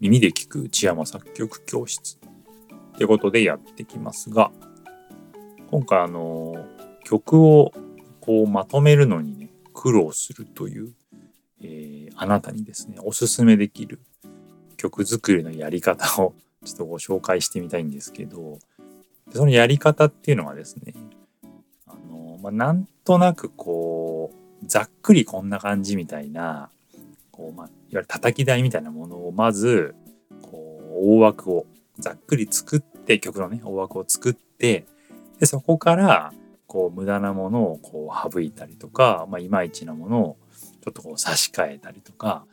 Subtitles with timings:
[0.00, 2.18] 耳で聞く内山作曲教室
[2.94, 4.50] ってことでやってきますが
[5.70, 6.54] 今回あの
[7.04, 7.72] 曲を
[8.20, 10.92] こうまとめるのにね苦労するという、
[11.62, 14.00] えー、あなたにですねおすすめできる
[14.76, 18.58] 曲作りのやり方を ちょっとご紹介してみたいんですけど
[19.32, 20.94] そのやり方っていうのはですね
[21.86, 24.01] あの、まあ、なんとなくこう
[24.72, 26.70] ざっくりこんな感じみたいな
[27.30, 29.94] こう、まあ、いわゆる叩き台みたいなものをまず
[30.40, 31.66] こう大枠を
[31.98, 34.86] ざっくり作って曲のね大枠を作って
[35.38, 36.32] でそこから
[36.66, 40.36] こう無駄なものをこう省いたりとか、まあ、いまいちなものを
[40.82, 42.46] ちょっとこう差し替えたりとか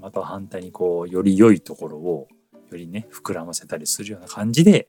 [0.00, 2.28] または反対にこうより良いところを
[2.70, 4.88] よりね膨らませたりするような感じで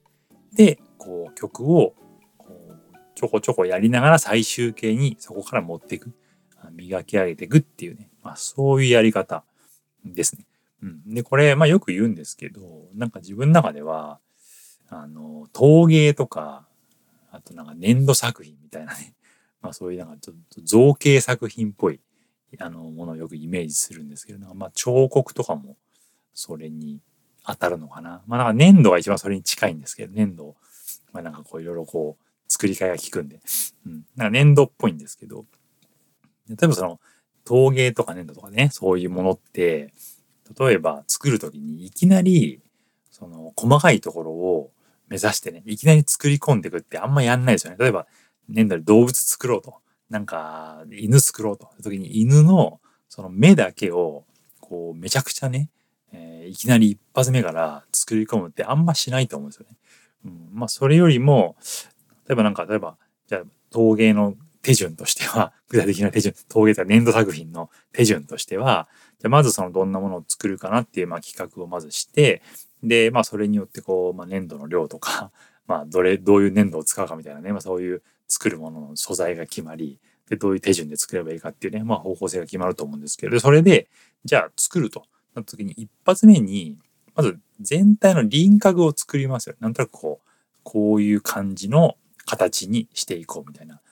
[0.54, 1.92] でこう曲を
[2.38, 6.14] こうちょこちょこやりながら最終形にそこから持っていく。
[6.70, 9.44] 磨き上げていくっていうね、まあ、そういうやり方
[10.04, 10.46] ですね。
[10.82, 14.18] うん、でこれ、まあ、よく言うんですけどなんか自分の中では
[14.88, 16.66] あの陶芸とか
[17.30, 19.14] あとなんか粘土作品みたいなね、
[19.62, 22.00] まあ、そういうなんかちょっと造形作品っぽい
[22.58, 25.76] あのものをよくイメージするんですけどまあ、彫刻とかも
[26.34, 27.00] それに
[27.46, 28.22] 当たるのかな。
[28.26, 30.56] まあなんか粘土が一番それに近いんですけど粘土。
[31.12, 33.40] まあなんかこういろいろこう作り替えが効くんで、
[33.86, 35.44] うん、なんか粘土っぽいんですけど
[36.48, 37.00] 例えばその
[37.44, 39.92] 陶芸とか粘土とかねそういうものって
[40.58, 42.60] 例えば作る時にいきなり
[43.10, 44.70] その細かいところを
[45.08, 47.76] 目指してねいきなり作り込んでいくってあんまやんないですよね。
[47.78, 48.06] 例えば
[48.48, 49.74] 粘土で動物作ろうと
[50.10, 54.24] なんか犬作ろうと時に犬のその目だけを
[54.60, 55.68] こうめちゃくちゃね、
[56.12, 59.76] えー、いきなり一発目から作り込むってあんましないと思うんですよね。
[60.24, 61.56] うん、まあそれよりも
[62.26, 68.88] 例えばなんか例えばじゃあ陶芸の手順としては 具体的な手順陶芸とか粘土作品の手順としては
[69.20, 72.42] じゃまずそのどんなものを作るかなっていうまあ企画をまずして
[72.82, 75.30] でまあそれによってこう、まあ、粘土の量とか
[75.66, 80.00] まあどれどういう粘土を使うかみたいなね、まあ、そういう作るものの素材が決まり、
[80.32, 83.88] で、どういう手順で作ればいいかっていうね、まあ方向性が決まると思うんですけど、それで、
[84.24, 86.78] じゃあ作るとなった時に一発目に、
[87.14, 89.56] まず全体の輪郭を作りますよ。
[89.60, 90.28] なんとなくこう、
[90.62, 93.82] こういう感じの形にしていこうみたいな。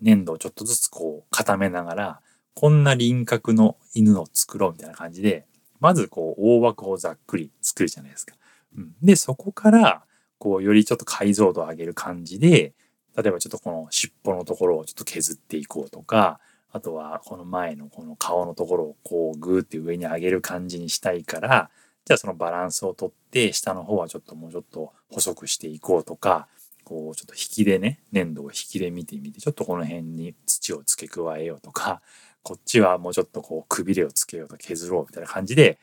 [0.00, 2.20] 粘土をちょっとずつこう固めながら、
[2.54, 5.46] こんな輪郭の犬を作ろうみたいな感じで、
[5.80, 8.34] まずこう大枠をざっくり作るじゃないですか。
[8.76, 10.04] うん、で、そこから、
[10.38, 12.74] こうよりちょっと解像度を上げる感じで、
[13.16, 16.40] 例えばちょっとこの尻尾のところをちょっと削っていこうとか、
[16.72, 21.70] あとはこの前のこの顔のところをこうグーって上に上げる感じにしたいから、
[22.04, 26.48] じゃあそのバランスをとって下の方はちょっともうちょっと細くしていこうとか、
[26.84, 32.02] こうちょっと引きでね、粘土を引きで見てみて、ちょっとこの辺に土を付け加えようとか、
[32.42, 35.78] こっちはもうちょっとこうくびれをつけようと削ろうみたいな感じで、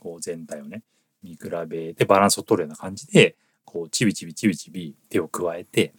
[0.00, 0.82] こう全体をね、
[1.22, 5.92] 見比べてバランスを取るような感じで、こうちびちびちびちび手を加えて、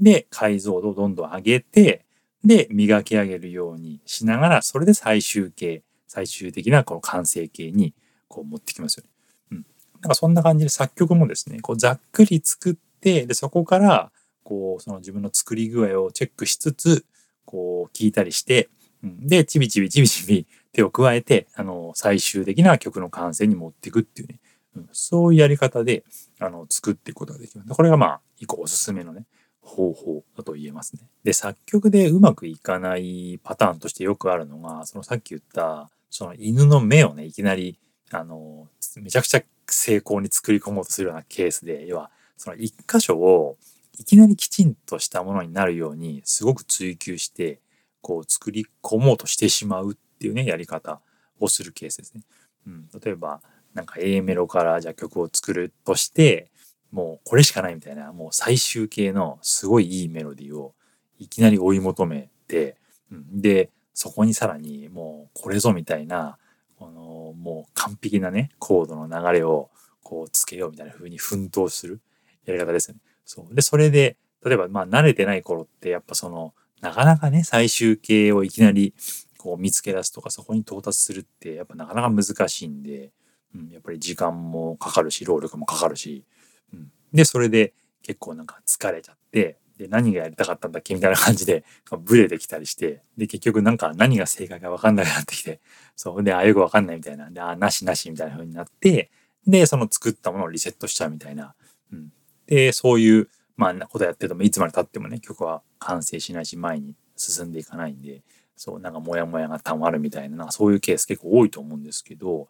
[0.00, 2.04] で、解像度をどんどん上げて、
[2.44, 7.94] で、磨き上げるようにしながら、それで最終形、最終的なこの完成形に
[8.28, 9.10] こう持ってきますよね。
[9.52, 9.66] うん。
[10.02, 14.12] なんかそんな感じで作曲もですね、こうざっくり作って、で、そこから、
[14.44, 17.04] こう、その自分の作り具合をチェックしつつ、
[17.44, 18.70] こう聞いたりして、
[19.02, 24.40] うん、で、ちびちびちびちび手を加えて、あの、最終的な曲の完成に持っていくっていうね、
[24.76, 26.04] うん、そういうやり方で、
[26.38, 27.70] あの、作っていくことができます。
[27.70, 29.26] これがまあ、一個おすすめのね、
[29.60, 31.02] 方法だと言えますね。
[31.24, 37.78] で、作曲でうまくいかないパターンとしてよくあるのが、そのさっき言った、その犬の目をね、いきなり、
[38.10, 42.10] あの、めちゃくちゃ成功に作り込もうとするようなケースで、要は、
[42.42, 43.56] その一箇所を
[43.96, 47.60] いきなりきちんとしたものになるように、すごく追求して、
[48.00, 51.00] こう作り込もうとしてしまうっていうね、やり方
[51.38, 52.22] をするケースですね。
[52.66, 53.40] うん、例えば、
[53.74, 56.50] なんか A メロからじゃあ曲を作るとして、
[56.90, 60.74] もうこれしかないみたいな、もう最終形のすごいいいメロディーを
[61.20, 62.76] いきなり追い求めて、
[63.12, 63.40] うん。
[63.40, 66.38] で、そこにさらにもうこれぞみたいな、
[66.76, 69.70] このもう完璧なね、コードの流れを
[70.02, 72.00] こうつけようみたいな風に奮闘する。
[72.44, 73.00] やり方ですよね。
[73.24, 73.54] そう。
[73.54, 78.94] で、それで、例えばまあ慣れてない頃ってやっぱその、なかなかね、最終形をいきなり
[79.38, 83.12] こう見つけ出すとかそこに到達するってやっぱなかなか難しいんで、
[83.54, 86.24] うん、やっぱり時間もかかるし、労力もかかるし、
[86.72, 87.72] うん、で、それで
[88.02, 91.64] 結構なんか疲れちゃって、で、何がやりたかったんだっけみたいな感じで、
[92.00, 95.60] ブレてきたりして、で、結局なんか何が正解か分かんなくなってきて、
[95.96, 99.10] そう、で、あ、よく分かんないみたいな、で、あ、なしなしみたいな風になって、
[99.46, 101.54] で、その作ったものをリセットしちゃうみたいな。
[101.92, 102.12] うん。
[102.54, 108.22] で、そういう、まあ、ことやってても、いつまで経ってもね、曲は完成しないし、前に進んでいかないんで、
[108.56, 112.46] そうなんかモヤモヤがたまるみたいななんかそういうケース結構多いと思うんですけど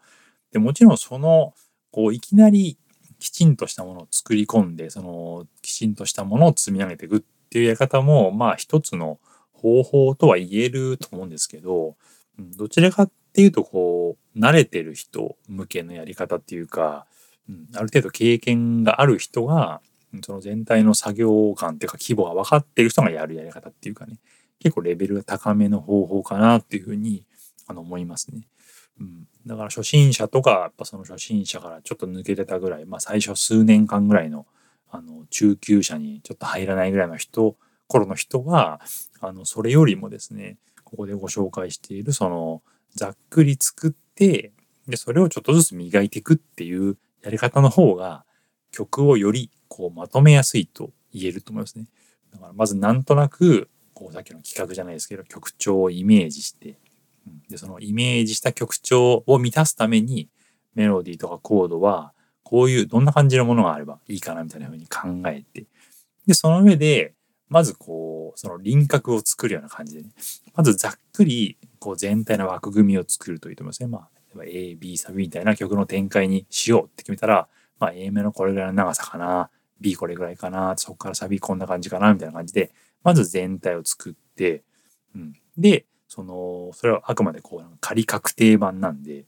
[0.52, 1.54] でもちろんその
[1.90, 2.76] こういきなり
[3.18, 9.20] きちんとしたものを作り込んでそのきちんとしたものを積み上げていくっていうやり方もまあ一つの
[9.52, 11.96] 方法とは言えると思うんですけど
[12.56, 17.06] どちらかっていうとこう慣れてる人向けのやり方っていうか、
[17.48, 19.80] うん、ある程度経験がある人が
[20.22, 24.18] その全体の作業感っていうか規模が分かってる人がやるやり方っていうかね
[24.58, 27.24] 結構レベルが高めの方法かなっていうふうに
[27.66, 28.46] あの思いますね。
[29.00, 34.46] うん、だから初心者とかやっぱその初心者からちょっと抜けてたぐらい、まあ、最初数年間ぐらいの
[34.90, 37.56] あの中級者にちょっと入らないぐらいの人
[37.88, 38.80] 頃の人は
[39.20, 42.62] あのそれよりもですねここでご紹介しているその
[42.94, 44.52] ざっくり作って
[44.86, 48.24] でそれをちょっとずつ磨いていくっていうやり方の方が
[48.72, 51.86] 曲をよりこうまとめやすいと言えると思いますね。
[52.32, 56.78] だからまずなんとなくこうさっきの企画じゃないですけど曲調をイメージして
[57.48, 60.28] でそのイメージした曲調を満たすために
[60.74, 65.66] メロディーとかコードはこういうどんな感じのものがあればいいかなみたいな風に考えて
[66.26, 67.14] でその上で
[67.48, 70.08] まずこうその輪郭を作るような感じでね
[70.54, 73.88] まずざっくりこう全体の枠組みを作るといいと思いますね。
[73.88, 77.48] まあ、A、B サビみたいな曲の展開にしようって決めたら、
[77.82, 79.50] まあ、A メのこれぐらいの長さかな。
[79.80, 80.74] B これぐらいかな。
[80.76, 82.12] そこからサビこんな感じかな。
[82.12, 82.70] みたいな感じで
[83.02, 84.62] まず全体を作って、
[85.16, 89.24] うん、でそのそれはあくまでこう仮確定版なんで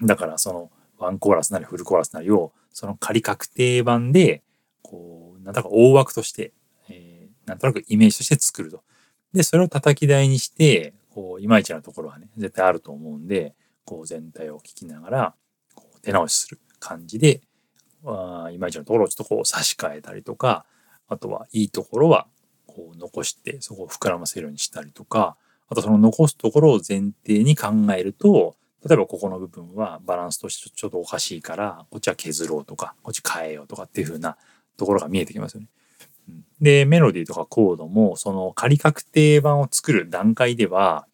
[0.00, 4.44] だからそのワンコーラスなりフルコーラスなりをその仮確定版で
[4.82, 6.52] こうなんとか大枠として、
[6.88, 8.84] えー、なんとなくイメージとして作ると。
[9.32, 13.54] でそれを叩き台にしてこういまいちなところはね絶対あると思うんで
[13.84, 15.34] こう全体を聞きながら
[15.74, 17.40] こう手直しする感じで
[18.04, 20.64] あいまいちのところをちょっとこう差し替えたりとか
[21.08, 22.26] あとはいいところは
[22.66, 25.36] こう残してそこを膨らませるようにしたりとか
[25.68, 34.36] あとその残すところを前提に考えると例えばここの部分はバランスとしてちょっとおかしいからこっちは削ろうとかこっち変えようとかっていう風な
[34.76, 35.68] ところが見えてきますよね。
[36.60, 41.06] でメロディーとかコードもその仮確定版を作る段階では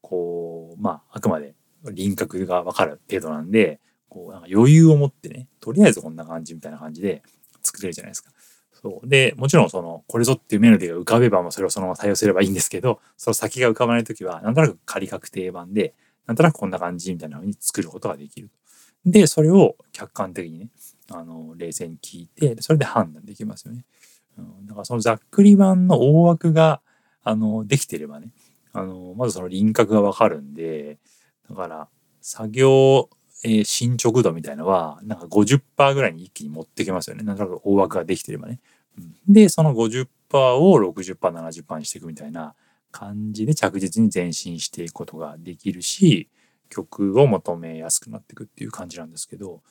[0.00, 1.54] こうまああくまで
[1.92, 7.22] 輪郭が分かる程度なんでこうなんか余裕を持ってねとりあえずこんな感じみたいな感じで
[7.62, 8.30] 作れるじゃないですか。
[8.80, 15.94] そうでもちろんそのこれぞっていうメロディーが浮かべばもうそれをそのまま対応すればいいんですけどその先が浮かばない時はなんとなく仮確定版で
[16.26, 18.50] なんとなくこんな感じみたいな風に作ることができる。
[19.04, 20.68] でそれを客観的にね
[21.10, 23.84] あの冷静に聞いてそれで判断できますよね。
[24.36, 26.80] うん、だからそのざっくり版の大枠が
[27.24, 28.30] あのできてればね
[28.72, 30.98] あのまずその輪郭がわかるんで
[31.50, 31.88] だから
[32.20, 33.08] 作業
[33.44, 37.22] えー、進捗度みたいのは、なんか50%ぐらいに一気に持ってきますよね。
[37.22, 38.60] なんとなく大枠ができてればね。
[38.98, 40.08] うん、で、その50%
[40.56, 42.54] を60%、70%にしていくみたいな
[42.90, 46.28] 感じで着実に前進していくことができるし、
[46.68, 49.62] 曲を求めやすくなっていくっていう感じなんですけど、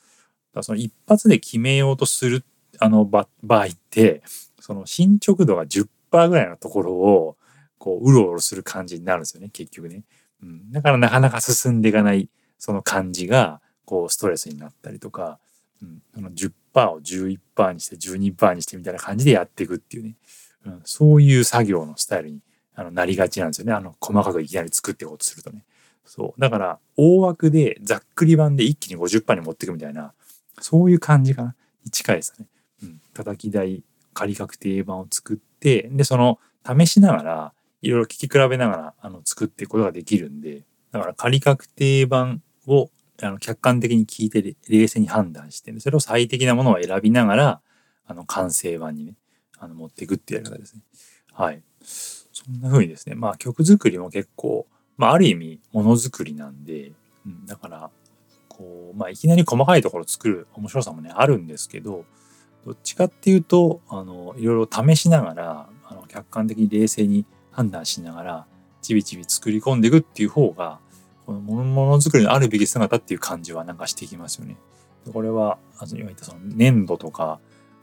[0.54, 2.44] だその一発で決めようとする
[2.78, 4.22] あの場合って、
[4.60, 5.88] その進捗度が10%
[6.28, 7.36] ぐらいのところを、
[7.78, 10.02] こう、うろうろする感じになるんですよね、結局ね。
[10.42, 12.28] うん、だからなかなか進んでいかない
[12.58, 15.38] その感じがこうストレスになったりとか、
[15.82, 16.52] うん、その10%
[16.90, 20.16] を11%にして12%にしてみたいな感じでやっていくっていうね、
[20.66, 22.40] うん、そういう作業のスタイルに
[22.74, 23.72] あのなりがちなんですよね。
[23.72, 25.64] あの細かくいきなり作っていこうとするとね。
[26.04, 26.40] そう。
[26.40, 30.12] だから大枠でざっくり版で一気に50%に持っていくみたいな
[30.60, 31.54] そういう感じかな。
[31.84, 32.46] に近いですね。
[32.82, 33.82] うん、叩き台
[34.14, 40.64] 仮確定版を作ってでその試しながらいろいろ聞き比べながらあの作っていくことができるんで。
[40.90, 47.60] だから仮確定版をあの客観的に聞いて冷静に判断してそれを最適なものを選びながら
[48.06, 49.14] あの完成版にね
[49.58, 50.82] あの持っていくっていうやり方ですね。
[51.32, 51.62] はい。
[51.82, 56.92] そんな風にですねまあ曲作りも結構、まあ、ある意味ものづくりなんで、
[57.26, 57.90] うん、だから
[58.48, 62.04] こう、まあ、いきなり細かいところ作る面白さもねあるんですけど
[62.64, 68.46] どっちかっていうとあのいろいろ試しながらあの客観的に冷静に判断しながら
[68.82, 70.80] ちびちび作り込んでいくっていう方が
[71.28, 74.56] このものづくりのあるべき姿っていう感じはなんかしてきますよね。
[75.12, 77.38] これは、あと今言ったその粘土とか、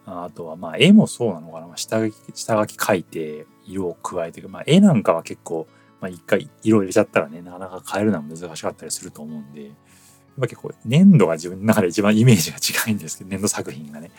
[0.07, 1.67] あとはまあ絵もそうなのかな。
[1.77, 4.49] 下書き、下書き書いて色を加えていく。
[4.49, 5.67] まあ絵なんかは結構、
[6.01, 9.73] まあ一回色入れちゃったらね、なかなか変えるのは難しかったりすると思うんで、やっ
[10.41, 14.09] ぱ結構粘土が自分の中で一番イメージが近いんですけど、粘土作品がね。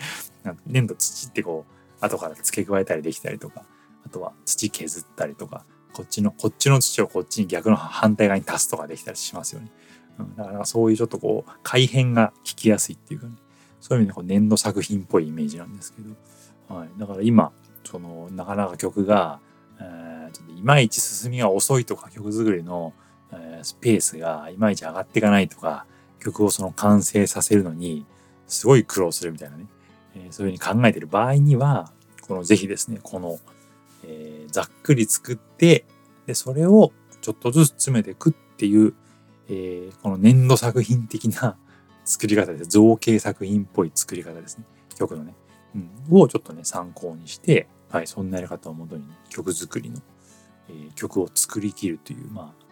[0.68, 3.64] 粘土土ってこう、後から付け加えたりできたりとか、
[4.04, 5.64] あとは土削ったりとか、
[5.96, 9.70] こっちの、こっちの土をこっちに逆の反対側に足すとかできたりしますよね。
[10.18, 13.32] うん、だからそういうちょっとこう、改変が効きやすいっていうかね、
[13.80, 16.88] そういう意味でこう粘土作品っぽいイメージなんですけど、はい。
[16.98, 17.50] だから今、
[17.84, 19.40] その、なかなか曲が、
[19.80, 22.92] えー、ちょっといまいち進みが遅いとか曲作りの、
[23.32, 25.86] えー、スペースがいまいち上がっていかないとか
[26.20, 28.06] 曲をその完成させるのに
[28.46, 29.66] すごい苦労するみたいなね、
[30.14, 33.38] えー、そういうふうに考えてる場合にはこのぜひですねこの、
[34.56, 35.84] ざっくり作って
[36.26, 38.94] でそれをちょっとずつ詰めていくっていう、
[39.48, 41.56] えー、この粘土作品的な
[42.04, 42.70] 作り方です。
[42.70, 44.64] 造形作品っぽい作り方ですね。
[44.94, 45.34] 曲のね、
[45.74, 45.78] う
[46.14, 50.00] ん、をちょっとね参考にしてはい、そんなやり方をもとに、ね、曲作りの、
[50.68, 52.64] えー、曲を作りきるという、まあ、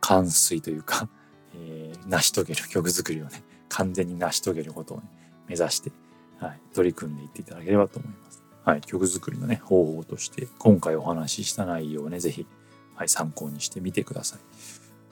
[0.00, 1.08] 完遂というか、
[1.54, 5.04] えー、成し遂げる曲作りをね、完全に成し遂げることをね、
[5.48, 5.90] 目指して、
[6.38, 8.37] はい、取り組んでいっていただければと思います。
[8.68, 12.46] はい、曲作りのね、方法として、今回お話しした内容をね、ぜひ、
[12.96, 14.40] はい、参考にしてみてください。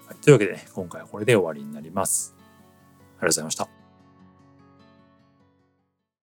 [0.07, 2.35] はい、というわけでね、今回はこれで終わりになります。
[2.37, 3.75] ありがとうございました。